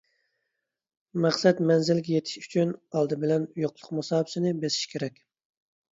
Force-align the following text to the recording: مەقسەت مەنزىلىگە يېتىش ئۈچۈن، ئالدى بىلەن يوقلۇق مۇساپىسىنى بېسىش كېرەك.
مەقسەت 1.25 1.59
مەنزىلىگە 1.71 2.15
يېتىش 2.15 2.39
ئۈچۈن، 2.41 2.73
ئالدى 2.97 3.19
بىلەن 3.25 3.45
يوقلۇق 3.65 3.93
مۇساپىسىنى 3.99 4.55
بېسىش 4.65 4.93
كېرەك. 4.95 5.25